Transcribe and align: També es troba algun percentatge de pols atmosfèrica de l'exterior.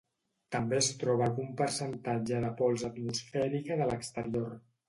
També 0.53 0.77
es 0.77 0.87
troba 1.03 1.23
algun 1.25 1.51
percentatge 1.59 2.41
de 2.47 2.51
pols 2.63 2.89
atmosfèrica 2.91 3.81
de 3.83 3.93
l'exterior. 3.93 4.61